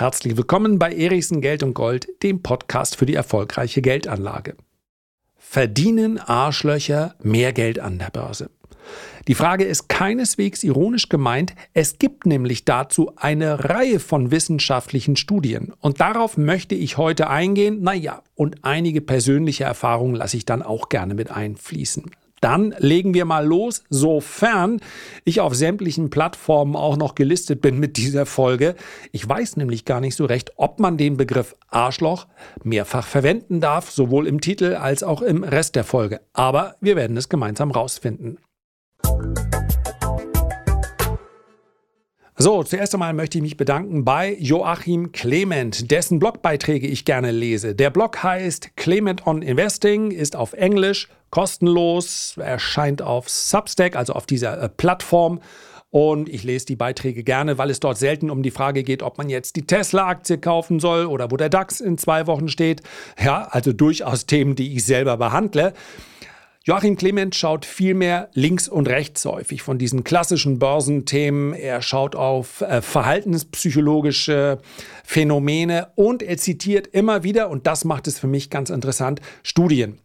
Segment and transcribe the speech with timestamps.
[0.00, 4.56] Herzlich willkommen bei Erichsen Geld und Gold, dem Podcast für die erfolgreiche Geldanlage.
[5.36, 8.48] Verdienen Arschlöcher mehr Geld an der Börse?
[9.28, 15.74] Die Frage ist keineswegs ironisch gemeint, es gibt nämlich dazu eine Reihe von wissenschaftlichen Studien
[15.80, 20.88] und darauf möchte ich heute eingehen, naja, und einige persönliche Erfahrungen lasse ich dann auch
[20.88, 22.10] gerne mit einfließen.
[22.40, 24.80] Dann legen wir mal los, sofern
[25.24, 28.76] ich auf sämtlichen Plattformen auch noch gelistet bin mit dieser Folge.
[29.12, 32.26] Ich weiß nämlich gar nicht so recht, ob man den Begriff Arschloch
[32.62, 36.20] mehrfach verwenden darf, sowohl im Titel als auch im Rest der Folge.
[36.32, 38.38] Aber wir werden es gemeinsam rausfinden.
[42.42, 47.74] So, zuerst einmal möchte ich mich bedanken bei Joachim Clement, dessen Blogbeiträge ich gerne lese.
[47.74, 54.24] Der Blog heißt Clement on Investing, ist auf Englisch, kostenlos, erscheint auf Substack, also auf
[54.24, 55.42] dieser äh, Plattform.
[55.90, 59.18] Und ich lese die Beiträge gerne, weil es dort selten um die Frage geht, ob
[59.18, 62.80] man jetzt die Tesla-Aktie kaufen soll oder wo der DAX in zwei Wochen steht.
[63.22, 65.74] Ja, also durchaus Themen, die ich selber behandle.
[66.62, 71.54] Joachim Clement schaut vielmehr links und rechts häufig von diesen klassischen Börsenthemen.
[71.54, 74.58] Er schaut auf äh, verhaltenspsychologische
[75.02, 80.00] Phänomene und er zitiert immer wieder, und das macht es für mich ganz interessant, Studien.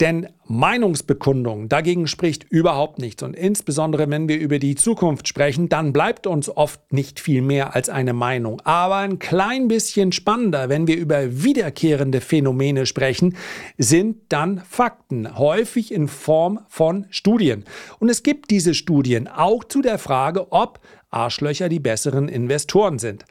[0.00, 3.24] Denn Meinungsbekundung dagegen spricht überhaupt nichts.
[3.24, 7.74] Und insbesondere wenn wir über die Zukunft sprechen, dann bleibt uns oft nicht viel mehr
[7.74, 8.60] als eine Meinung.
[8.62, 13.36] Aber ein klein bisschen spannender, wenn wir über wiederkehrende Phänomene sprechen,
[13.76, 17.64] sind dann Fakten, häufig in Form von Studien.
[17.98, 20.78] Und es gibt diese Studien auch zu der Frage, ob
[21.10, 23.24] Arschlöcher die besseren Investoren sind.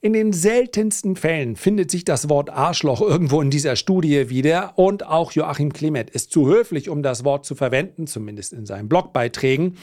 [0.00, 5.04] In den seltensten Fällen findet sich das Wort Arschloch irgendwo in dieser Studie wieder und
[5.04, 9.76] auch Joachim Clement ist zu höflich, um das Wort zu verwenden, zumindest in seinen Blogbeiträgen.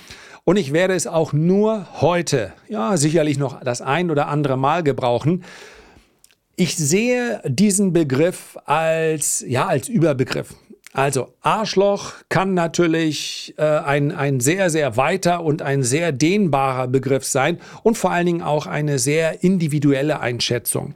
[0.45, 4.83] Und ich werde es auch nur heute, ja sicherlich noch das ein oder andere Mal
[4.83, 5.43] gebrauchen.
[6.55, 10.55] Ich sehe diesen Begriff als, ja, als Überbegriff.
[10.95, 17.25] Also Arschloch kann natürlich äh, ein, ein sehr, sehr weiter und ein sehr dehnbarer Begriff
[17.25, 20.95] sein und vor allen Dingen auch eine sehr individuelle Einschätzung.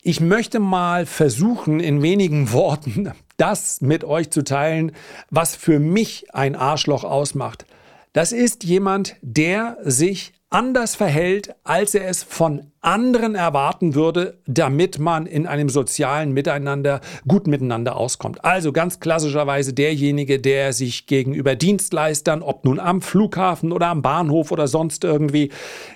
[0.00, 4.92] Ich möchte mal versuchen, in wenigen Worten das mit euch zu teilen,
[5.28, 7.66] was für mich ein Arschloch ausmacht.
[8.14, 15.00] Das ist jemand, der sich anders verhält, als er es von anderen erwarten würde, damit
[15.00, 18.44] man in einem sozialen Miteinander gut miteinander auskommt.
[18.44, 24.52] Also ganz klassischerweise derjenige, der sich gegenüber Dienstleistern, ob nun am Flughafen oder am Bahnhof
[24.52, 25.50] oder sonst irgendwie,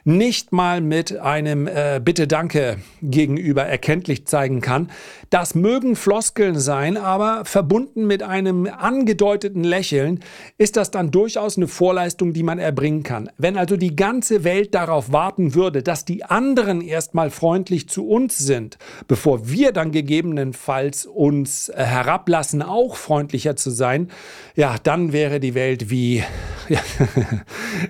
[0.04, 4.90] nicht mal mit einem äh, Bitte Danke gegenüber erkenntlich zeigen kann.
[5.30, 10.20] Das mögen Floskeln sein, aber verbunden mit einem angedeuteten Lächeln
[10.58, 13.30] ist das dann durchaus eine Vorleistung, die man erbringen kann.
[13.38, 18.38] Wenn also die ganze Welt darauf warten würde, dass die anderen erstmal freundlich zu uns
[18.38, 24.10] sind, bevor wir dann gegebenenfalls uns äh, herablassen, auch freundlicher zu sein,
[24.54, 26.22] ja, dann wäre die Welt wie,
[26.68, 26.80] ja,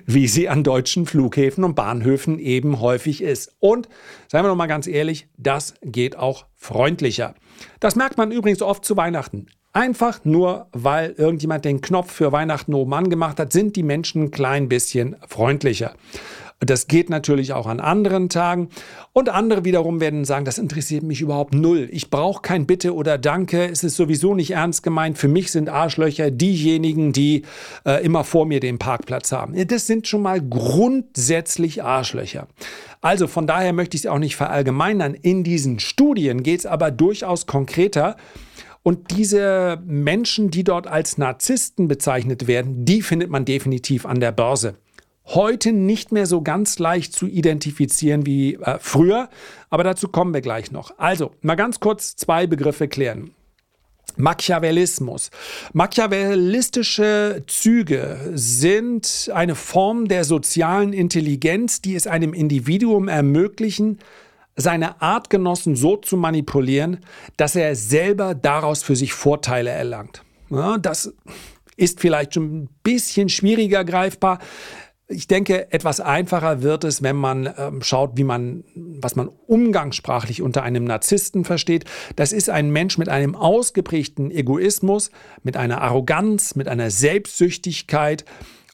[0.05, 3.55] wie sie an deutschen Flughäfen und Bahnhöfen eben häufig ist.
[3.59, 3.89] Und,
[4.27, 7.35] seien wir noch mal ganz ehrlich, das geht auch freundlicher.
[7.79, 9.47] Das merkt man übrigens oft zu Weihnachten.
[9.75, 14.31] Einfach nur, weil irgendjemand den Knopf für Weihnachten oben angemacht hat, sind die Menschen ein
[14.31, 15.95] klein bisschen freundlicher.
[16.65, 18.69] Das geht natürlich auch an anderen Tagen.
[19.11, 21.89] Und andere wiederum werden sagen, das interessiert mich überhaupt null.
[21.91, 23.69] Ich brauche kein Bitte oder Danke.
[23.69, 25.17] Es ist sowieso nicht ernst gemeint.
[25.17, 27.43] Für mich sind Arschlöcher diejenigen, die
[27.85, 29.55] äh, immer vor mir den Parkplatz haben.
[29.67, 32.47] Das sind schon mal grundsätzlich Arschlöcher.
[33.01, 35.13] Also von daher möchte ich es auch nicht verallgemeinern.
[35.13, 38.15] In diesen Studien geht es aber durchaus konkreter.
[38.81, 44.31] Und diese Menschen, die dort als Narzissten bezeichnet werden, die findet man definitiv an der
[44.31, 44.75] Börse
[45.25, 49.29] heute nicht mehr so ganz leicht zu identifizieren wie äh, früher,
[49.69, 50.97] aber dazu kommen wir gleich noch.
[50.97, 53.31] Also, mal ganz kurz zwei Begriffe klären.
[54.15, 55.31] Machiavellismus.
[55.73, 63.99] Machiavellistische Züge sind eine Form der sozialen Intelligenz, die es einem Individuum ermöglichen,
[64.55, 66.99] seine Artgenossen so zu manipulieren,
[67.37, 70.23] dass er selber daraus für sich Vorteile erlangt.
[70.51, 71.11] Ja, das
[71.75, 74.37] ist vielleicht schon ein bisschen schwieriger greifbar.
[75.07, 80.41] Ich denke, etwas einfacher wird es, wenn man ähm, schaut, wie man, was man umgangssprachlich
[80.41, 81.85] unter einem Narzissten versteht.
[82.15, 85.11] Das ist ein Mensch mit einem ausgeprägten Egoismus,
[85.43, 88.23] mit einer Arroganz, mit einer Selbstsüchtigkeit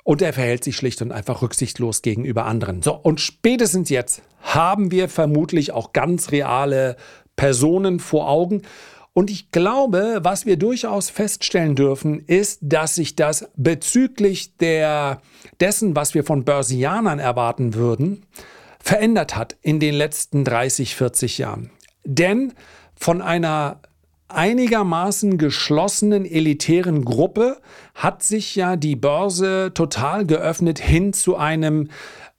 [0.04, 2.82] und er verhält sich schlicht und einfach rücksichtslos gegenüber anderen.
[2.82, 6.96] So, und spätestens jetzt haben wir vermutlich auch ganz reale
[7.36, 8.64] Personen vor Augen.
[9.20, 15.22] Und ich glaube, was wir durchaus feststellen dürfen, ist, dass sich das bezüglich der,
[15.60, 18.26] dessen, was wir von Börsianern erwarten würden,
[18.82, 21.70] verändert hat in den letzten 30, 40 Jahren.
[22.06, 22.54] Denn
[22.96, 23.82] von einer
[24.30, 27.58] einigermaßen geschlossenen elitären Gruppe
[27.96, 31.90] hat sich ja die Börse total geöffnet hin zu einem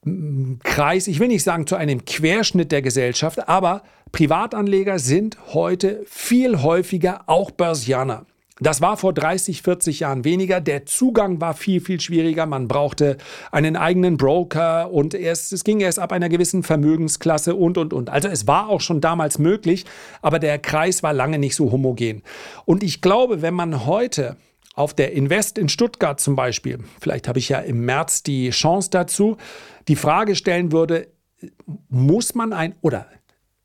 [0.05, 6.03] mm, Kreis, ich will nicht sagen zu einem Querschnitt der Gesellschaft, aber Privatanleger sind heute
[6.07, 8.27] viel häufiger auch Börsianer.
[8.63, 10.61] Das war vor 30, 40 Jahren weniger.
[10.61, 12.45] Der Zugang war viel, viel schwieriger.
[12.45, 13.17] Man brauchte
[13.51, 18.11] einen eigenen Broker und erst, es ging erst ab einer gewissen Vermögensklasse und, und, und.
[18.11, 19.87] Also es war auch schon damals möglich,
[20.21, 22.23] aber der Kreis war lange nicht so homogen.
[22.67, 24.37] Und ich glaube, wenn man heute
[24.75, 28.91] auf der Invest in Stuttgart zum Beispiel, vielleicht habe ich ja im März die Chance
[28.91, 29.39] dazu,
[29.89, 31.09] die Frage stellen würde,
[31.89, 33.07] muss man ein oder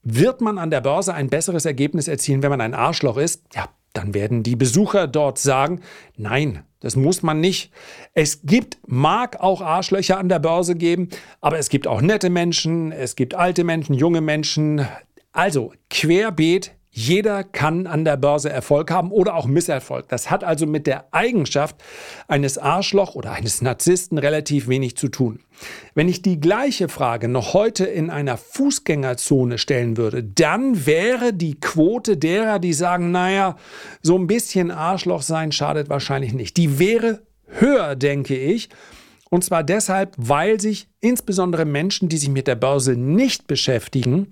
[0.05, 3.43] wird man an der Börse ein besseres Ergebnis erzielen, wenn man ein Arschloch ist?
[3.53, 5.81] Ja, dann werden die Besucher dort sagen,
[6.15, 7.71] nein, das muss man nicht.
[8.13, 11.09] Es gibt, mag auch Arschlöcher an der Börse geben,
[11.41, 14.85] aber es gibt auch nette Menschen, es gibt alte Menschen, junge Menschen.
[15.31, 20.07] Also querbeet jeder kann an der Börse Erfolg haben oder auch Misserfolg.
[20.07, 21.75] Das hat also mit der Eigenschaft
[22.29, 25.41] eines Arschloch oder eines Narzissten relativ wenig zu tun.
[25.93, 31.59] Wenn ich die gleiche Frage noch heute in einer Fußgängerzone stellen würde, dann wäre die
[31.59, 33.57] Quote derer, die sagen, naja,
[34.01, 36.55] so ein bisschen Arschloch sein schadet wahrscheinlich nicht.
[36.55, 38.69] Die wäre höher, denke ich.
[39.29, 44.27] Und zwar deshalb, weil sich insbesondere Menschen, die sich mit der Börse nicht beschäftigen,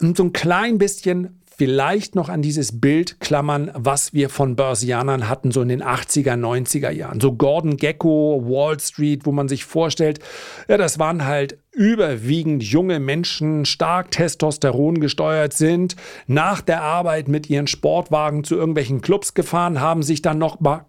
[0.00, 5.50] so ein klein bisschen vielleicht noch an dieses Bild klammern, was wir von Börsianern hatten,
[5.50, 7.20] so in den 80er, 90er Jahren.
[7.20, 10.20] So Gordon Gecko, Wall Street, wo man sich vorstellt,
[10.68, 15.96] ja, das waren halt überwiegend junge Menschen, stark Testosteron gesteuert sind,
[16.26, 20.86] nach der Arbeit mit ihren Sportwagen zu irgendwelchen Clubs gefahren, haben sich dann noch mal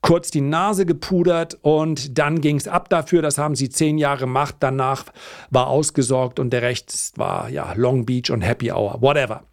[0.00, 3.22] kurz die Nase gepudert und dann ging es ab dafür.
[3.22, 4.56] Das haben sie zehn Jahre gemacht.
[4.58, 5.04] Danach
[5.50, 9.44] war ausgesorgt und der Rest war ja Long Beach und Happy Hour, whatever.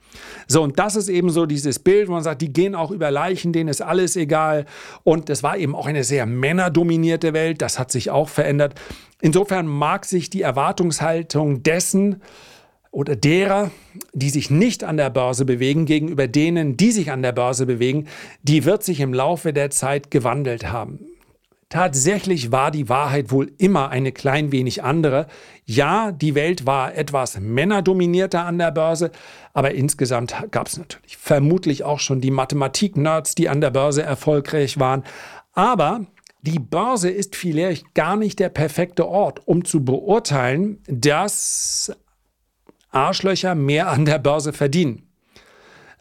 [0.48, 3.12] So, und das ist eben so dieses Bild, wo man sagt, die gehen auch über
[3.12, 4.66] Leichen, denen ist alles egal.
[5.04, 8.76] Und das war eben auch eine sehr männerdominierte Welt, das hat sich auch verändert.
[9.22, 12.22] Insofern mag sich die Erwartungshaltung dessen,
[12.96, 13.72] oder derer,
[14.14, 18.08] die sich nicht an der Börse bewegen, gegenüber denen, die sich an der Börse bewegen,
[18.42, 21.05] die wird sich im Laufe der Zeit gewandelt haben.
[21.70, 25.26] Tatsächlich war die Wahrheit wohl immer eine klein wenig andere.
[25.66, 29.12] Ja, die Welt war etwas männerdominierter an der Börse,
[29.54, 34.80] aber insgesamt gab es natürlich vermutlich auch schon die Mathematik-Nerds, die an der Börse erfolgreich
[34.80, 35.04] waren.
[35.54, 36.06] Aber
[36.42, 41.92] die Börse ist vielleicht gar nicht der perfekte Ort, um zu beurteilen, dass
[42.92, 45.05] Arschlöcher mehr an der Börse verdienen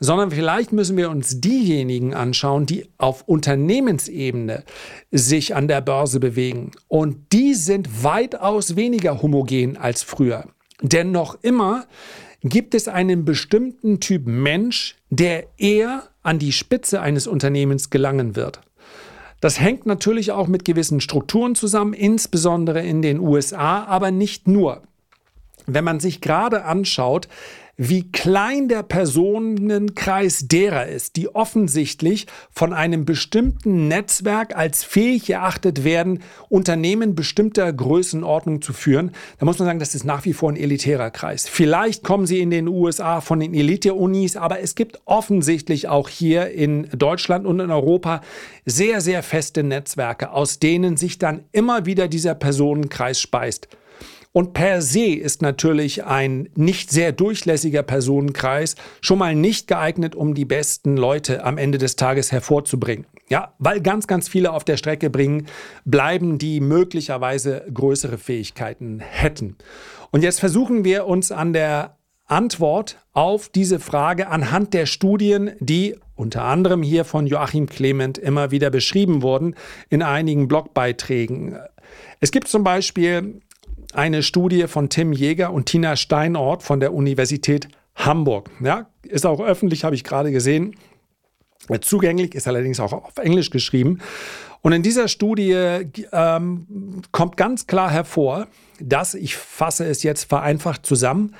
[0.04, 4.64] sondern vielleicht müssen wir uns diejenigen anschauen, die auf Unternehmensebene
[5.10, 6.72] sich an der Börse bewegen.
[6.88, 10.44] Und die sind weitaus weniger homogen als früher.
[10.82, 11.86] Denn noch immer
[12.42, 18.60] gibt es einen bestimmten Typ Mensch, der eher an die Spitze eines Unternehmens gelangen wird.
[19.40, 24.82] Das hängt natürlich auch mit gewissen Strukturen zusammen, insbesondere in den USA, aber nicht nur.
[25.66, 27.28] Wenn man sich gerade anschaut,
[27.76, 35.82] wie klein der Personenkreis derer ist, die offensichtlich von einem bestimmten Netzwerk als fähig erachtet
[35.82, 40.52] werden, Unternehmen bestimmter Größenordnung zu führen, da muss man sagen, das ist nach wie vor
[40.52, 41.48] ein elitärer Kreis.
[41.48, 46.50] Vielleicht kommen sie in den USA von den Elite-Unis, aber es gibt offensichtlich auch hier
[46.52, 48.20] in Deutschland und in Europa
[48.64, 53.68] sehr, sehr feste Netzwerke, aus denen sich dann immer wieder dieser Personenkreis speist.
[54.36, 60.34] Und per se ist natürlich ein nicht sehr durchlässiger Personenkreis schon mal nicht geeignet, um
[60.34, 63.06] die besten Leute am Ende des Tages hervorzubringen.
[63.28, 65.46] Ja, weil ganz, ganz viele auf der Strecke bringen,
[65.84, 69.56] bleiben, die möglicherweise größere Fähigkeiten hätten.
[70.10, 75.94] Und jetzt versuchen wir uns an der Antwort auf diese Frage anhand der Studien, die
[76.16, 79.54] unter anderem hier von Joachim Clement immer wieder beschrieben wurden
[79.90, 81.56] in einigen Blogbeiträgen.
[82.20, 83.40] Es gibt zum Beispiel
[83.94, 88.50] eine Studie von Tim Jäger und Tina Steinort von der Universität Hamburg.
[88.62, 90.74] Ja, ist auch öffentlich, habe ich gerade gesehen.
[91.80, 94.00] Zugänglich, ist allerdings auch auf Englisch geschrieben.
[94.60, 95.52] Und in dieser Studie
[96.12, 98.48] ähm, kommt ganz klar hervor,
[98.80, 101.34] dass, ich fasse es jetzt vereinfacht zusammen,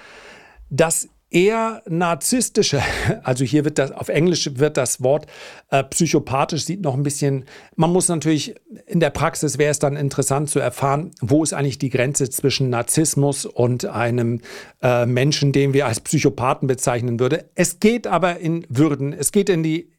[0.70, 2.80] dass eher narzisstische,
[3.22, 5.26] also hier wird das, auf Englisch wird das Wort
[5.70, 7.44] äh, psychopathisch, sieht noch ein bisschen,
[7.76, 8.54] man muss natürlich,
[8.86, 12.70] in der Praxis wäre es dann interessant zu erfahren, wo ist eigentlich die Grenze zwischen
[12.70, 14.40] Narzissmus und einem
[14.82, 17.50] äh, Menschen, den wir als Psychopathen bezeichnen würde.
[17.54, 19.90] Es geht aber in Würden, es geht in die,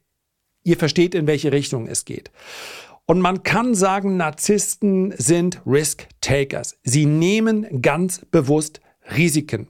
[0.63, 2.31] ihr versteht, in welche Richtung es geht.
[3.07, 6.79] Und man kann sagen, Narzissten sind Risk-Takers.
[6.83, 8.81] Sie nehmen ganz bewusst
[9.15, 9.67] Risiken.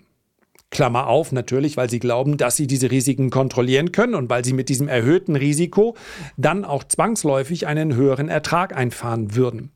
[0.75, 4.51] Klammer auf, natürlich, weil sie glauben, dass sie diese Risiken kontrollieren können und weil sie
[4.51, 5.95] mit diesem erhöhten Risiko
[6.35, 9.71] dann auch zwangsläufig einen höheren Ertrag einfahren würden.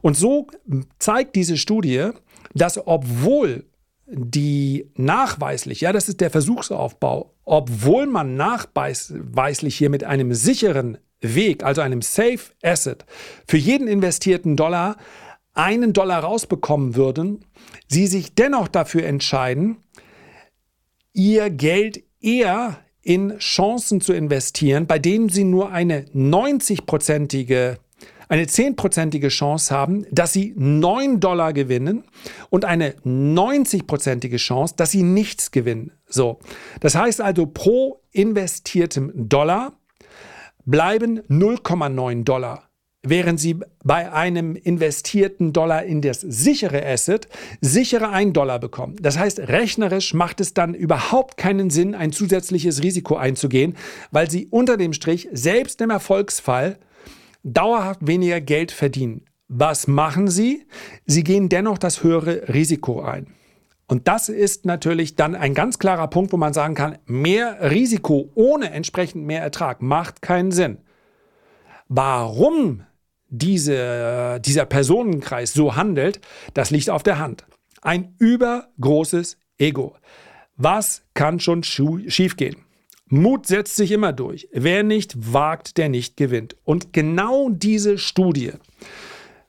[0.00, 0.46] Und so
[0.98, 2.08] zeigt diese Studie,
[2.54, 3.66] dass obwohl
[4.06, 11.64] die nachweislich, ja, das ist der Versuchsaufbau, obwohl man nachweislich hier mit einem sicheren Weg,
[11.64, 13.04] also einem Safe Asset,
[13.46, 14.96] für jeden investierten Dollar
[15.52, 17.44] einen Dollar rausbekommen würden,
[17.88, 19.78] sie sich dennoch dafür entscheiden,
[21.12, 27.78] ihr Geld eher in Chancen zu investieren, bei denen sie nur eine 90-prozentige
[28.28, 32.04] eine 10-prozentige Chance haben, dass sie 9 Dollar gewinnen
[32.48, 35.92] und eine 90-prozentige Chance, dass sie nichts gewinnen.
[36.06, 36.38] So.
[36.78, 39.72] Das heißt also, pro investiertem Dollar
[40.64, 42.69] bleiben 0,9 Dollar
[43.02, 47.28] während sie bei einem investierten Dollar in das sichere Asset
[47.60, 48.96] sichere 1 Dollar bekommen.
[49.00, 53.74] Das heißt, rechnerisch macht es dann überhaupt keinen Sinn, ein zusätzliches Risiko einzugehen,
[54.10, 56.78] weil sie unter dem Strich selbst im Erfolgsfall
[57.42, 59.22] dauerhaft weniger Geld verdienen.
[59.48, 60.66] Was machen sie?
[61.06, 63.28] Sie gehen dennoch das höhere Risiko ein.
[63.88, 68.30] Und das ist natürlich dann ein ganz klarer Punkt, wo man sagen kann, mehr Risiko
[68.34, 70.78] ohne entsprechend mehr Ertrag macht keinen Sinn.
[71.88, 72.84] Warum
[73.30, 76.20] diese, dieser Personenkreis so handelt,
[76.54, 77.46] das liegt auf der Hand.
[77.80, 79.96] Ein übergroßes Ego.
[80.56, 82.56] Was kann schon schiefgehen?
[83.06, 84.48] Mut setzt sich immer durch.
[84.52, 86.56] Wer nicht wagt, der nicht gewinnt.
[86.64, 88.52] Und genau diese Studie,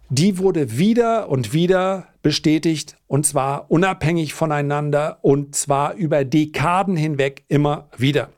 [0.10, 7.44] die wurde wieder und wieder bestätigt und zwar unabhängig voneinander und zwar über Dekaden hinweg
[7.50, 8.30] immer wieder.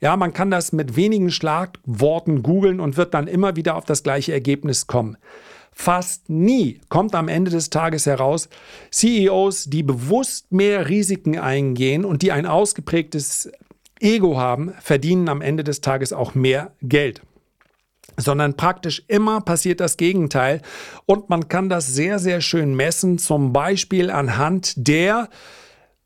[0.00, 4.02] Ja, man kann das mit wenigen Schlagworten googeln und wird dann immer wieder auf das
[4.02, 5.16] gleiche Ergebnis kommen.
[5.72, 8.48] Fast nie kommt am Ende des Tages heraus,
[8.90, 13.50] CEOs, die bewusst mehr Risiken eingehen und die ein ausgeprägtes
[13.98, 17.22] Ego haben, verdienen am Ende des Tages auch mehr Geld
[18.16, 20.60] sondern praktisch immer passiert das Gegenteil.
[21.06, 25.28] Und man kann das sehr, sehr schön messen, zum Beispiel anhand der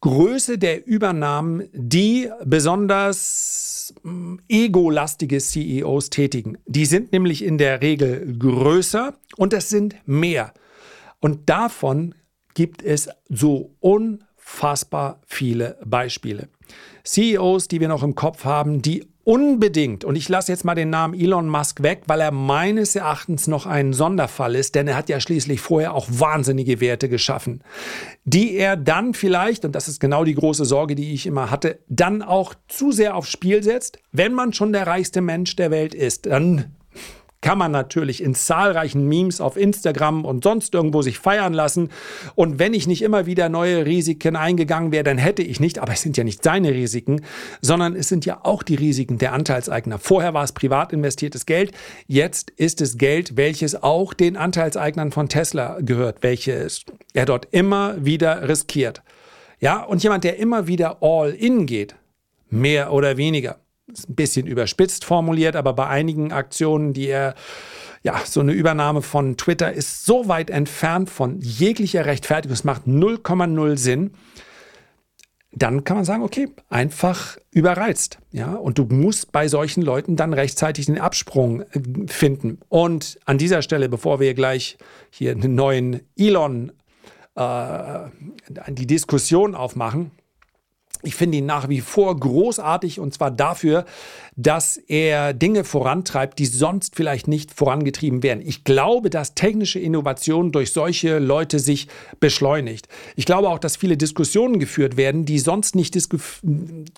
[0.07, 6.59] Größe der Übernahmen, die besonders mm, egolastige CEOs tätigen.
[6.65, 10.55] Die sind nämlich in der Regel größer und es sind mehr.
[11.19, 12.15] Und davon
[12.55, 16.51] gibt es so unfassbar viele Beispiele.
[17.03, 20.89] CEOs, die wir noch im Kopf haben, die unbedingt, und ich lasse jetzt mal den
[20.89, 25.09] Namen Elon Musk weg, weil er meines Erachtens noch ein Sonderfall ist, denn er hat
[25.09, 27.61] ja schließlich vorher auch wahnsinnige Werte geschaffen,
[28.25, 31.81] die er dann vielleicht, und das ist genau die große Sorge, die ich immer hatte,
[31.89, 33.99] dann auch zu sehr aufs Spiel setzt.
[34.13, 36.76] Wenn man schon der reichste Mensch der Welt ist, dann
[37.47, 41.91] kann man natürlich in zahlreichen Memes auf Instagram und sonst irgendwo sich feiern lassen.
[42.35, 45.93] Und wenn ich nicht immer wieder neue Risiken eingegangen wäre, dann hätte ich nicht, aber
[45.93, 47.21] es sind ja nicht seine Risiken,
[47.61, 50.01] sondern es sind ja auch die Risiken der Anteilseigner.
[50.01, 51.71] Vorher war es privat investiertes Geld,
[52.09, 56.83] jetzt ist es Geld, welches auch den Anteilseignern von Tesla gehört, welches
[57.15, 59.05] er dort immer wieder riskiert.
[59.61, 61.95] Ja, und jemand, der immer wieder all in geht,
[62.51, 63.61] mehr oder weniger,
[63.99, 67.35] ein bisschen überspitzt formuliert, aber bei einigen Aktionen, die er
[68.03, 72.87] ja, so eine Übernahme von Twitter ist so weit entfernt von jeglicher Rechtfertigung, es macht
[72.87, 74.13] 0,0 Sinn.
[75.51, 78.19] Dann kann man sagen, okay, einfach überreizt.
[78.31, 82.61] Ja, und du musst bei solchen Leuten dann rechtzeitig den Absprung äh, finden.
[82.69, 84.77] Und an dieser Stelle, bevor wir gleich
[85.11, 86.73] hier einen neuen Elon,
[87.35, 87.99] äh,
[88.69, 90.13] die Diskussion aufmachen,
[91.07, 93.85] ich finde ihn nach wie vor großartig und zwar dafür,
[94.37, 98.43] dass er Dinge vorantreibt, die sonst vielleicht nicht vorangetrieben werden.
[98.47, 101.89] Ich glaube, dass technische Innovation durch solche Leute sich
[102.21, 102.87] beschleunigt.
[103.17, 105.97] Ich glaube auch, dass viele Diskussionen geführt werden, die sonst nicht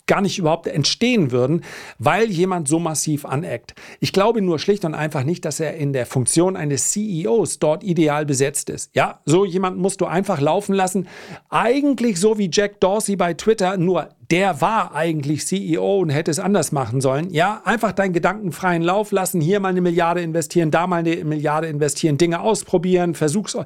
[0.06, 1.62] gar nicht überhaupt entstehen würden,
[1.98, 3.74] weil jemand so massiv aneckt.
[4.00, 7.84] Ich glaube nur schlicht und einfach nicht, dass er in der Funktion eines CEOs dort
[7.84, 8.90] ideal besetzt ist.
[8.96, 11.06] Ja, so jemand musst du einfach laufen lassen.
[11.50, 13.97] Eigentlich so wie Jack Dorsey bei Twitter, nur
[14.30, 17.30] der war eigentlich CEO und hätte es anders machen sollen.
[17.30, 21.68] Ja, einfach deinen gedankenfreien Lauf lassen, hier mal eine Milliarde investieren, da mal eine Milliarde
[21.68, 23.56] investieren, Dinge ausprobieren, Versuchs.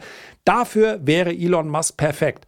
[0.45, 2.47] Dafür wäre Elon Musk perfekt.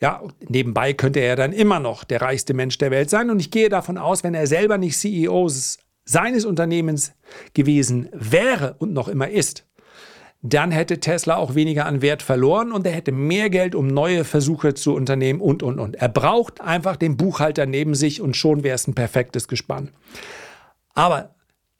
[0.00, 3.30] Ja, nebenbei könnte er dann immer noch der reichste Mensch der Welt sein.
[3.30, 5.48] Und ich gehe davon aus, wenn er selber nicht CEO
[6.04, 7.12] seines Unternehmens
[7.54, 9.64] gewesen wäre und noch immer ist,
[10.42, 14.24] dann hätte Tesla auch weniger an Wert verloren und er hätte mehr Geld, um neue
[14.24, 15.96] Versuche zu unternehmen und, und, und.
[15.96, 19.90] Er braucht einfach den Buchhalter neben sich und schon wäre es ein perfektes Gespann.
[20.94, 21.34] Aber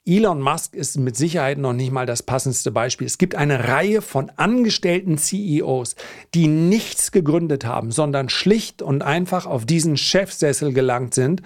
[0.05, 3.05] Elon Musk ist mit Sicherheit noch nicht mal das passendste Beispiel.
[3.05, 5.95] Es gibt eine Reihe von angestellten CEOs,
[6.33, 11.43] die nichts gegründet haben, sondern schlicht und einfach auf diesen Chefsessel gelangt sind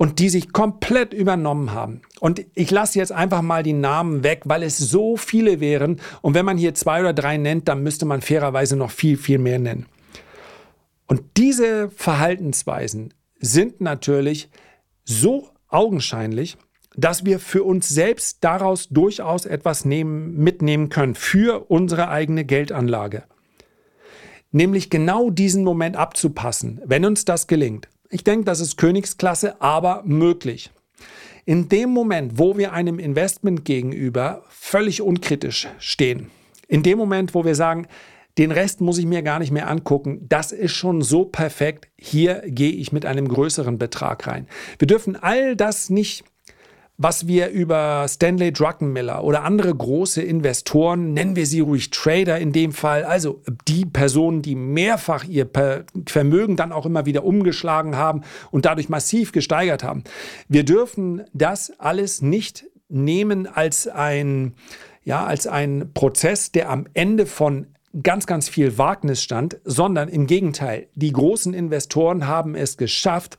[0.00, 2.00] und die sich komplett übernommen haben.
[2.20, 6.00] Und ich lasse jetzt einfach mal die Namen weg, weil es so viele wären.
[6.22, 9.36] Und wenn man hier zwei oder drei nennt, dann müsste man fairerweise noch viel, viel
[9.36, 9.84] mehr nennen.
[11.06, 14.48] Und diese Verhaltensweisen sind natürlich
[15.04, 16.56] so augenscheinlich,
[16.96, 23.24] dass wir für uns selbst daraus durchaus etwas nehmen, mitnehmen können für unsere eigene Geldanlage.
[24.50, 27.90] Nämlich genau diesen Moment abzupassen, wenn uns das gelingt.
[28.12, 30.70] Ich denke, das ist Königsklasse, aber möglich.
[31.46, 36.30] In dem Moment, wo wir einem Investment gegenüber völlig unkritisch stehen,
[36.66, 37.86] in dem Moment, wo wir sagen,
[38.36, 42.42] den Rest muss ich mir gar nicht mehr angucken, das ist schon so perfekt, hier
[42.46, 44.48] gehe ich mit einem größeren Betrag rein.
[44.78, 46.24] Wir dürfen all das nicht
[47.02, 52.52] was wir über Stanley Druckenmiller oder andere große Investoren, nennen wir sie ruhig Trader in
[52.52, 55.48] dem Fall, also die Personen, die mehrfach ihr
[56.06, 60.04] Vermögen dann auch immer wieder umgeschlagen haben und dadurch massiv gesteigert haben.
[60.46, 64.52] Wir dürfen das alles nicht nehmen als ein,
[65.02, 67.68] ja, als ein Prozess, der am Ende von
[68.02, 73.38] ganz, ganz viel Wagnis stand, sondern im Gegenteil, die großen Investoren haben es geschafft,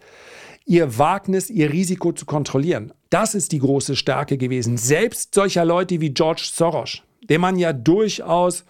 [0.66, 2.94] ihr Wagnis, ihr Risiko zu kontrollieren.
[3.10, 4.78] Das ist die große Stärke gewesen.
[4.78, 8.64] Selbst solcher Leute wie George Soros, den man ja durchaus,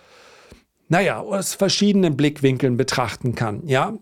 [0.87, 3.97] naja, aus verschiedenen Blickwinkeln betrachten kann, ja.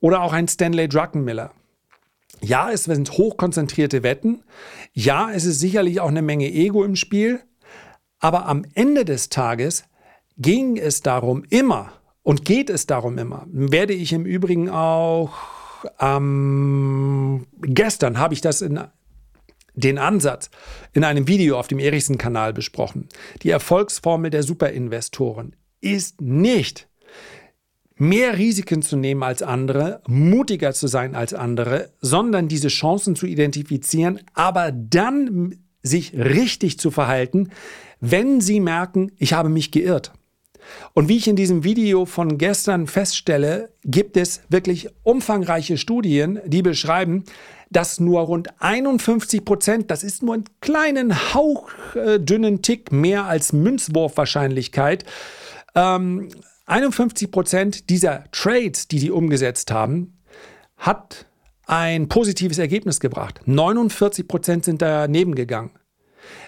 [0.00, 1.52] Oder auch ein Stanley Druckenmiller.
[2.40, 4.42] Ja, es sind hochkonzentrierte Wetten.
[4.92, 7.40] Ja, es ist sicherlich auch eine Menge Ego im Spiel.
[8.18, 9.84] Aber am Ende des Tages
[10.38, 11.92] ging es darum immer
[12.22, 15.32] und geht es darum immer, werde ich im Übrigen auch
[16.00, 18.80] ähm, gestern habe ich das in
[19.74, 20.50] den Ansatz
[20.92, 23.08] in einem Video auf dem Erichsen-Kanal besprochen.
[23.42, 26.88] Die Erfolgsformel der Superinvestoren ist nicht
[27.96, 33.26] mehr Risiken zu nehmen als andere, mutiger zu sein als andere, sondern diese Chancen zu
[33.26, 37.50] identifizieren, aber dann sich richtig zu verhalten,
[38.00, 40.12] wenn sie merken, ich habe mich geirrt.
[40.94, 46.62] Und wie ich in diesem Video von gestern feststelle, gibt es wirklich umfangreiche Studien, die
[46.62, 47.24] beschreiben,
[47.70, 55.04] dass nur rund 51 Prozent, das ist nur einen kleinen hauchdünnen Tick mehr als Münzwurfwahrscheinlichkeit,
[55.74, 56.28] ähm,
[56.66, 60.18] 51 Prozent dieser Trades, die die umgesetzt haben,
[60.76, 61.26] hat
[61.66, 63.40] ein positives Ergebnis gebracht.
[63.46, 65.70] 49 Prozent sind daneben gegangen.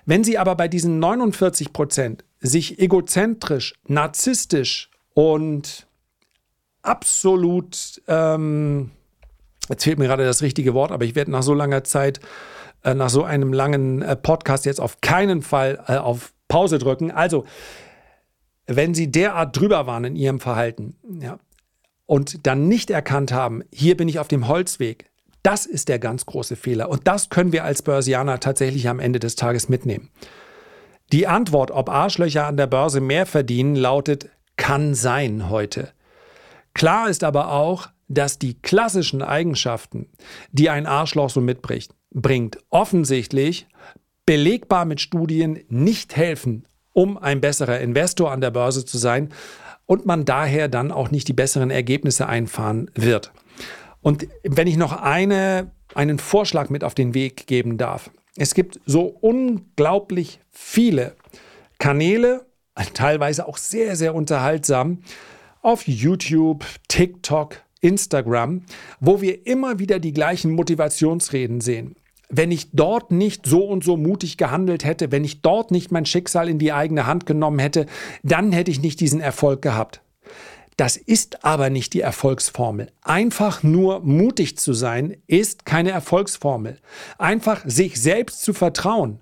[0.07, 5.87] Wenn Sie aber bei diesen 49 Prozent sich egozentrisch, narzisstisch und
[6.83, 8.91] absolut, ähm,
[9.71, 12.21] jetzt fehlt mir gerade das richtige Wort, aber ich werde nach so langer Zeit,
[12.83, 17.11] äh, nach so einem langen äh, Podcast jetzt auf keinen Fall äh, auf Pause drücken.
[17.11, 17.47] Also,
[18.67, 21.39] wenn Sie derart drüber waren in Ihrem Verhalten, ja,
[22.05, 25.07] und dann nicht erkannt haben, hier bin ich auf dem Holzweg,
[25.43, 26.91] das ist der ganz große Fehler.
[26.91, 30.11] Und das können wir als Börsianer tatsächlich am Ende des Tages mitnehmen.
[31.13, 35.93] Die Antwort, ob Arschlöcher an der Börse mehr verdienen, lautet kann sein heute.
[36.75, 40.09] Klar ist aber auch, dass die klassischen Eigenschaften,
[40.53, 43.67] die ein Arschloch so mitbringt, bringt, offensichtlich
[44.27, 49.31] belegbar mit Studien nicht helfen, um ein besserer Investor an der Börse zu sein
[49.87, 53.33] und man daher dann auch nicht die besseren Ergebnisse einfahren wird.
[54.01, 58.11] Und wenn ich noch eine, einen Vorschlag mit auf den Weg geben darf.
[58.37, 61.15] Es gibt so unglaublich viele
[61.79, 62.47] Kanäle,
[62.93, 64.99] teilweise auch sehr, sehr unterhaltsam,
[65.63, 68.63] auf YouTube, TikTok, Instagram,
[68.99, 71.95] wo wir immer wieder die gleichen Motivationsreden sehen.
[72.29, 76.07] Wenn ich dort nicht so und so mutig gehandelt hätte, wenn ich dort nicht mein
[76.07, 77.87] Schicksal in die eigene Hand genommen hätte,
[78.23, 80.01] dann hätte ich nicht diesen Erfolg gehabt.
[80.77, 82.91] Das ist aber nicht die Erfolgsformel.
[83.03, 86.79] Einfach nur mutig zu sein ist keine Erfolgsformel.
[87.19, 89.21] Einfach sich selbst zu vertrauen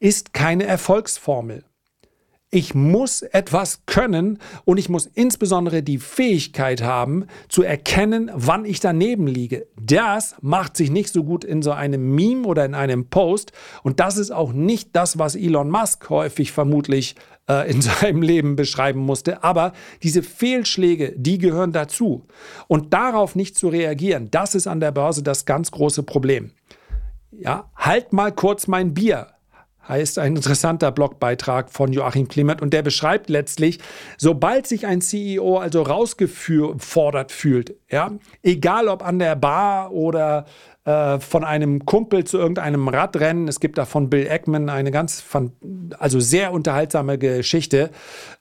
[0.00, 1.64] ist keine Erfolgsformel.
[2.50, 8.80] Ich muss etwas können und ich muss insbesondere die Fähigkeit haben, zu erkennen, wann ich
[8.80, 9.66] daneben liege.
[9.78, 13.52] Das macht sich nicht so gut in so einem Meme oder in einem Post.
[13.82, 17.16] Und das ist auch nicht das, was Elon Musk häufig vermutlich
[17.48, 19.42] äh, in seinem Leben beschreiben musste.
[19.42, 22.26] Aber diese Fehlschläge, die gehören dazu.
[22.66, 26.52] Und darauf nicht zu reagieren, das ist an der Börse das ganz große Problem.
[27.30, 29.28] Ja, halt mal kurz mein Bier
[29.88, 33.78] heißt ein interessanter Blogbeitrag von Joachim Klimt und der beschreibt letztlich,
[34.18, 40.44] sobald sich ein CEO also rausgefordert fühlt, ja, egal ob an der Bar oder
[40.88, 43.46] äh, von einem Kumpel zu irgendeinem Radrennen.
[43.46, 45.22] Es gibt da von Bill Eckman eine ganz,
[45.98, 47.90] also sehr unterhaltsame Geschichte.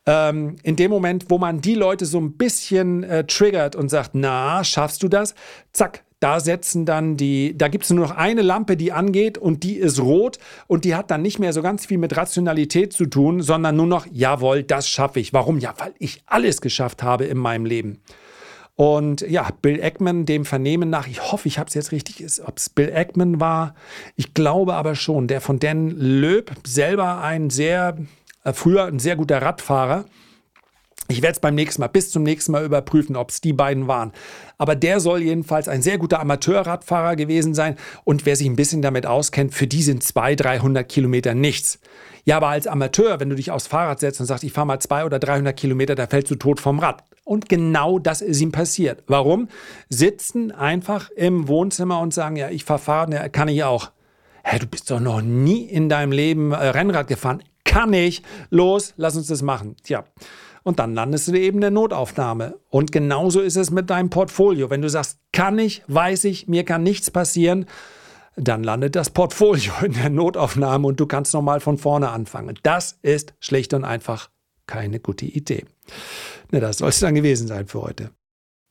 [0.06, 4.12] Ähm, in dem Moment, wo man die Leute so ein bisschen äh, triggert und sagt,
[4.14, 5.36] na, schaffst du das?
[5.74, 9.64] Zack, da setzen dann die, da gibt es nur noch eine Lampe, die angeht und
[9.64, 13.08] die ist rot und die hat dann nicht mehr so ganz viel mit Rationalität zu
[13.08, 15.34] tun, sondern nur noch, jawohl, das schaffe ich.
[15.34, 15.60] Warum?
[15.60, 18.00] Ja, weil ich alles geschafft habe in meinem Leben.
[18.78, 22.58] Und ja, Bill Eckman, dem Vernehmen nach, ich hoffe, ich habe es jetzt richtig, ob
[22.58, 23.74] es Bill Eckman war,
[24.16, 27.98] ich glaube aber schon, der von Dan Löb, selber ein sehr,
[28.44, 30.06] äh, früher ein sehr guter Radfahrer.
[31.10, 33.88] Ich werde es beim nächsten Mal, bis zum nächsten Mal überprüfen, ob es die beiden
[33.88, 34.12] waren.
[34.58, 37.78] Aber der soll jedenfalls ein sehr guter Amateurradfahrer gewesen sein.
[38.04, 41.80] Und wer sich ein bisschen damit auskennt, für die sind 200, 300 Kilometer nichts.
[42.26, 44.80] Ja, aber als Amateur, wenn du dich aufs Fahrrad setzt und sagst, ich fahre mal
[44.80, 47.04] 200 oder 300 Kilometer, da fällst du tot vom Rad.
[47.24, 49.04] Und genau das ist ihm passiert.
[49.08, 49.48] Warum?
[49.88, 53.92] Sitzen einfach im Wohnzimmer und sagen, ja, ich fahre Fahrrad, ja, kann ich auch.
[54.44, 57.44] Hä, du bist doch noch nie in deinem Leben äh, Rennrad gefahren.
[57.64, 58.24] Kann ich.
[58.50, 59.76] Los, lass uns das machen.
[59.84, 60.06] Tja.
[60.68, 62.60] Und dann landest du eben in der Notaufnahme.
[62.70, 64.70] Und genauso ist es mit deinem Portfolio.
[64.70, 67.68] Wenn du sagst, kann ich, weiß ich, mir kann nichts passieren,
[68.36, 72.60] dann landet das Portfolio in der Notaufnahme und du kannst nochmal von vorne anfangen.
[72.64, 74.30] Das ist schlicht und einfach
[74.66, 75.64] keine gute Idee.
[76.52, 78.10] Na, das soll es dann gewesen sein für heute.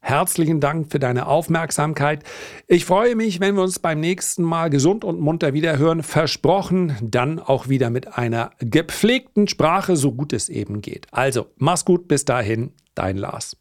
[0.06, 2.22] Herzlichen Dank für deine Aufmerksamkeit.
[2.68, 6.04] Ich freue mich, wenn wir uns beim nächsten Mal gesund und munter wiederhören.
[6.04, 11.08] Versprochen, dann auch wieder mit einer gepflegten Sprache, so gut es eben geht.
[11.10, 13.56] Also, mach's gut, bis dahin, dein Lars.